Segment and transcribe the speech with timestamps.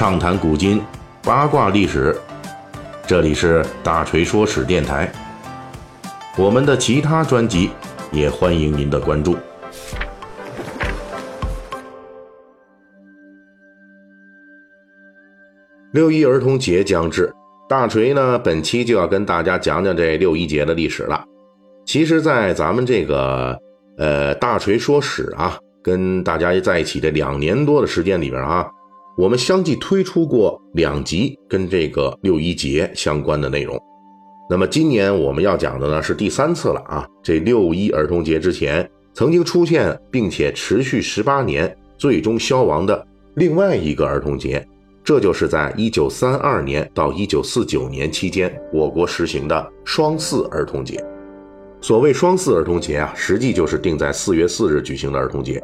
[0.00, 0.80] 畅谈古今，
[1.22, 2.18] 八卦历史。
[3.06, 5.12] 这里是大锤说史电台。
[6.38, 7.68] 我们的其他专辑
[8.10, 9.36] 也欢迎您的关注。
[15.92, 17.30] 六一儿童节将至，
[17.68, 21.22] 大锤呢本期就要跟大家讲讲这六一节的历史了。
[21.84, 23.54] 其实，在咱们这个
[23.98, 28.66] 呃大锤说史啊，跟大家在一起这两年多的时间里边啊。
[29.20, 33.78] 我们相继推出过两集跟这个六一节相关的内容，
[34.48, 37.06] 那么今年我们要讲的呢是第三次了啊！
[37.22, 44.66] 这六一儿童节之前曾经出现并且持续十八年，最终消亡的另外一个儿童节，
[45.04, 50.98] 这就是在一九三二年到一九四九年期间我国实行的双四儿童节。
[51.82, 55.62] 所谓双四儿童节啊，实际就是定在四月四日举行的儿童节。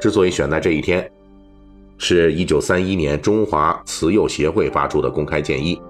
[0.00, 1.08] 之所以选在这一天。
[1.98, 5.80] 是一九三一年中华慈幼协会发出的公开建议，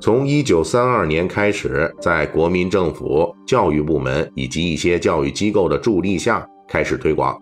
[0.00, 7.40] 从一九三二年开始，在国民政府教育部门以及一些教育机构的助力下开始推广，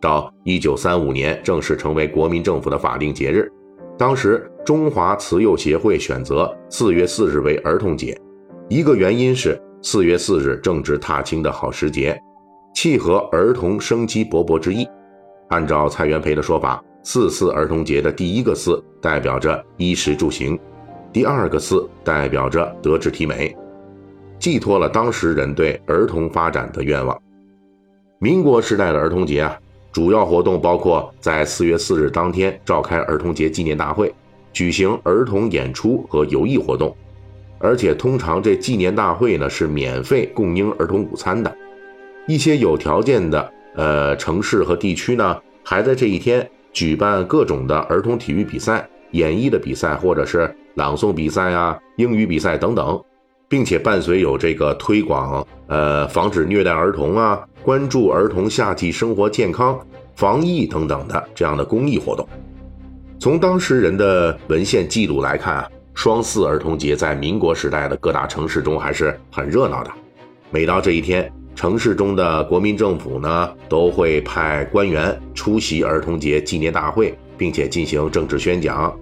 [0.00, 3.50] 到一九三五年正式成为国民政府的法定节日。
[3.98, 8.18] 当时中华慈幼协会选择四月四日为儿童节，
[8.68, 12.20] 一个原因是四月四日正值踏青的好时节，
[12.74, 14.86] 契合儿童生机勃勃之意。
[15.48, 16.82] 按照蔡元培的说法。
[17.04, 20.58] 四四儿童节的第一个“四”代表着衣食住行，
[21.12, 23.54] 第二个“四”代表着德智体美，
[24.38, 27.20] 寄托了当时人对儿童发展的愿望。
[28.20, 29.58] 民国时代的儿童节啊，
[29.90, 34.14] 主要活动包括在四月四日当天召开儿童节纪念大会，
[34.52, 36.96] 举行儿童演出和游艺活动，
[37.58, 41.52] 而且通常这纪念大会呢是免费供应儿童午餐的。
[42.28, 46.48] 一些有条件的呃城市和地区呢，还在这一天。
[46.72, 53.00] 举办各种的儿童体育比赛、演绎的比赛，或者是朗诵比赛啊、英语比赛等等，
[53.48, 59.78] 并且伴随有这个推广，呃，防止虐待儿童啊、关注儿童夏季生活健康、
[60.16, 62.26] 防疫等等的这样的公益活动。
[63.18, 69.90] 从当时人的文献记录来看啊，双四儿童节在民国时代的各大城市中还是很热闹的。
[70.50, 71.30] 每到这一天。
[71.62, 78.92] 城市中的国民政府呢，都会派官员出席儿童节纪念大会，并且进行政治宣讲。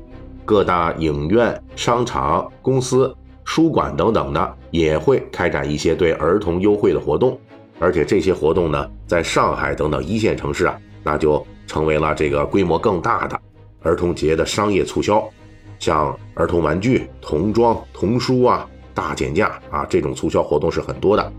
[0.45, 7.41] 各大影院、商场、公司、书馆等等的，也会开展一些对儿童优惠的活动。
[7.79, 13.41] 而且这些活动呢，在上海等等一线城市啊，那就成为了这个规模更大的
[13.81, 15.27] 儿童节的商业促销。
[15.79, 21.33] 像儿童玩具、童装、童书啊，大减价啊，这种促销活动是很多的。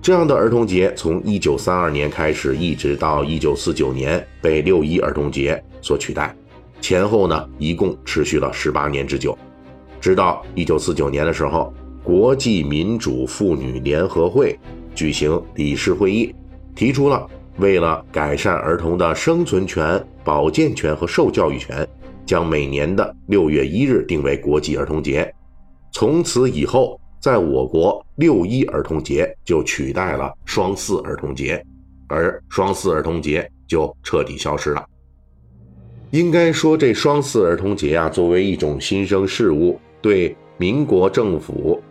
[0.00, 6.34] 这样的儿童节从一九三二年开始，一直到一九四九年被六一儿童节所取代，
[6.80, 9.36] 前后呢一共持续了十八年之久。
[10.00, 14.58] 直到一九四九年的时候，国际民主妇女联合会
[14.94, 16.32] 举行理事会议，
[16.74, 17.26] 提出了
[17.58, 21.86] 为了改善儿童的生存权、保健权和受教育权，
[22.24, 25.30] 将每年的六月一日定为国际儿童节。
[25.92, 26.98] 从此以后。
[27.20, 31.64] 在我国，六一儿童节就取代了双四儿童节，
[32.08, 34.84] 而双四儿童节就彻底消失了。
[36.10, 41.82] 应该说，这双四儿童节啊，作为一种新生事物，对民国政府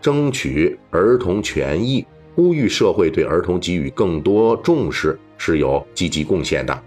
[0.00, 2.06] 争取儿童权益、
[2.36, 6.82] 呼吁社会对儿童给予更多重视是有积极贡献的，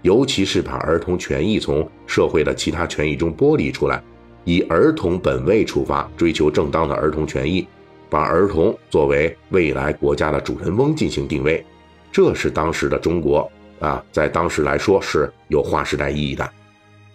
[0.00, 4.02] 尤其是把儿童权益从社会的其他权益中剥离出来。
[4.44, 7.66] 以儿童本位出发，追求正当的儿童权益，
[8.10, 11.64] 把儿童作为未来国家的主人翁进行定位，
[12.10, 16.48] 这是当时的中国啊，在当时来说是有划时代意义的。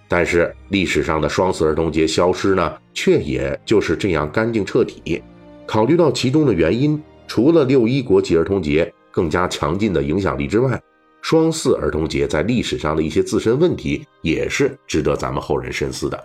[0.07, 5.21] 但是历史上的双四儿童节消失呢，却也就是这样干净彻底。
[5.65, 10.81] 考虑到其中的原因，除了六一国际儿童节更加强劲的影响力之外，
[11.21, 16.23] 双四儿童节在历史上的一些自身问题也是值得咱们后人深思的。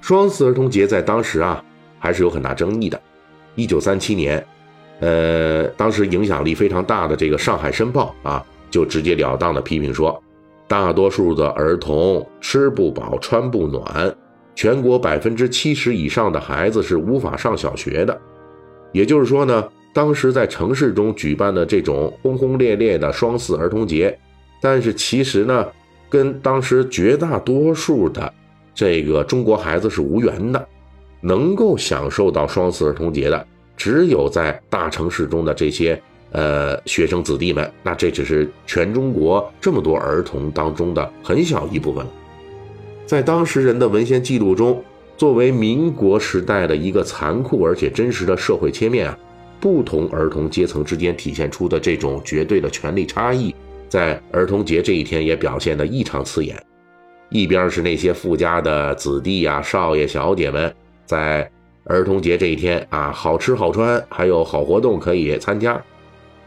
[0.00, 1.62] 双四儿童节在当时啊，
[1.98, 3.00] 还是有很大争议的。
[3.54, 4.44] 一九三七年，
[5.00, 10.22] 呃，当时影响力非常大的这个《上海申报》啊，就直截了当的批评说，
[10.66, 14.14] 大多数的儿童吃不饱穿不暖，
[14.54, 18.18] 全国百分之七十以上的孩子是无法上小学的。
[18.92, 24.16] 也就是说呢，当时在城市中举办的这种轰轰烈烈的双四儿童节，
[24.62, 25.66] 但是其实呢，
[26.08, 28.32] 跟当时绝大多数的。
[28.78, 30.68] 这个中国孩子是无缘的，
[31.20, 33.46] 能够享受到双四儿童节的，
[33.76, 37.68] 只有在大城市中的这些呃学生子弟们。
[37.82, 42.06] 那这只是全中国这么多儿童当中的很小一部分。
[43.04, 44.80] 在当时人的文献记录中，
[45.16, 49.18] 作为民国时代的一个残酷而且真实的社会切面啊，
[49.58, 53.52] 不同儿童阶层之间体现出的这种绝对的权力差异，
[53.88, 56.56] 在儿童节这一天也表现得异常刺眼。
[57.30, 61.50] 一边是那些富家的子弟呀、少爷、小姐们，在
[61.84, 65.74] 儿童节这一天啊，好吃好穿，还有好活动可以参加；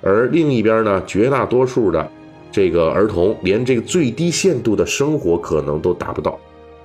[0.02, 2.10] 而另一边呢，绝大多数的
[2.52, 6.40] 这个儿童连这个最低限度的生活可能都达不到。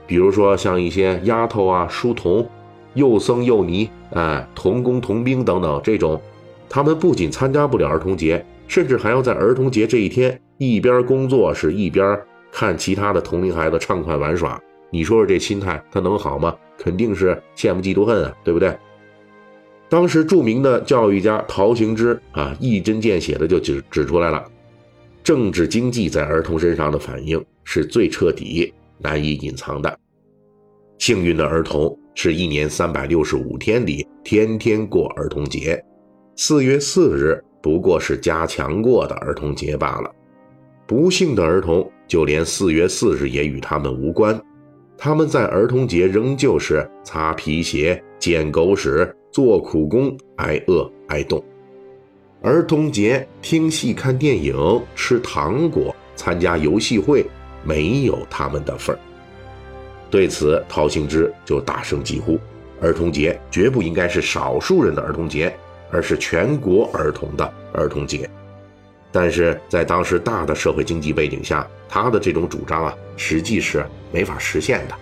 [0.06, 2.46] 比如说像一些丫头啊、书童、
[2.94, 6.20] 幼僧、幼尼，哎，童工、童兵等等这种，
[6.69, 12.19] 他们不仅参加不了儿童节，甚至还要在儿童节这一天一边工作是一边。
[12.58, 14.58] 看其他的同龄孩子畅快玩耍，
[14.88, 16.56] 你说说这心态他能好吗？
[16.78, 18.74] 肯定是羡慕嫉妒恨啊，对不对？
[19.90, 24.42] 当时著名的教育家陶行知啊，一针见血的就指指出来了，
[25.22, 29.98] 政治经济在儿童身上的反应是最彻底、难以隐藏的。
[30.96, 35.78] 幸运的儿童是一年三百六十五天里天天过儿童节，
[36.36, 40.10] 四月四日不过是加强过的儿童节罢了。
[40.86, 41.86] 不幸的儿童。
[42.06, 44.40] 就连四月四日也与他们无关，
[44.96, 51.42] 他们在儿童节仍旧是擦皮鞋、捡狗屎、做苦工、挨饿挨冻。
[52.42, 54.54] 儿童节听戏、看电影、
[54.94, 57.26] 吃糖果、参加游戏会，
[57.64, 58.98] 没有他们的份儿。
[60.08, 62.38] 对此，陶行知就大声疾呼：
[62.80, 65.52] 儿童节绝不应该是少数人的儿童节，
[65.90, 68.30] 而是全国儿童的儿童节。
[69.18, 73.82] 但是在当时大的社会经济背景下，他的这种主张啊，实际是
[74.12, 74.94] 没法实现的。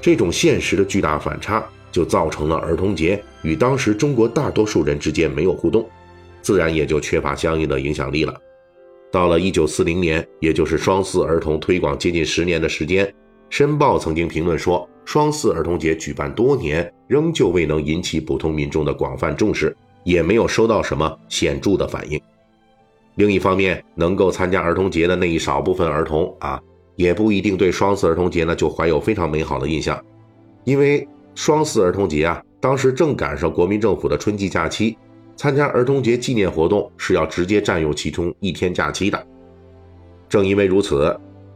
[0.00, 5.88] 这种现实的巨大反差，就造成了儿童节与当时中国大多数人之间没有互动，
[6.40, 8.34] 自然也就缺乏相应的影响力了。
[9.12, 13.06] 到了一九四零年，也就是双四儿童推广接近十年的时间，
[13.48, 19.72] 《申报》曾经评论说，双四儿童节举办多年，仍旧未能引起普通民众的广泛重视，
[20.02, 22.20] 也没有收到什么显著的反应。
[23.16, 26.60] 另一方面，能够参加儿童节的那一少部分儿童啊，
[26.96, 30.02] 也不一定对双四儿童节呢就怀有非常美好的印象，
[30.64, 34.96] 因为双四儿童节啊，当时正赶上国民政府的春季假期，
[35.36, 39.26] 参加儿童节纪念活动是要直接占用其中一天假期的。
[40.28, 41.14] 正因为如此，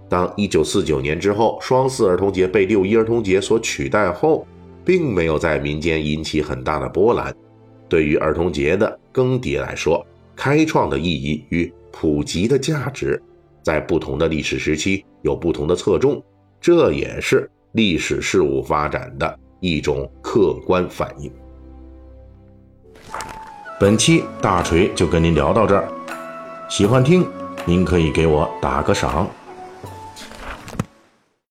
[0.08, 4.46] 当1949年之后，双四儿童节被六一儿童节所取代后，
[4.84, 7.34] 并没有在民间引起很大的波澜。
[7.88, 10.04] 对于儿童节的更迭来说，
[10.36, 13.20] 开创的意义与普及的价值，
[13.62, 16.22] 在不同的历史时期有不同的侧重，
[16.60, 21.32] 这也是历史事物发展的一种客观反应。
[23.80, 25.88] 本期大锤就跟您聊到这儿，
[26.68, 27.26] 喜欢听
[27.64, 29.28] 您可以给我打个赏。